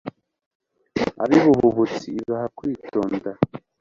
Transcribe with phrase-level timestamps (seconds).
[1.23, 3.29] ab'ibihubutsi ibaha kwitonda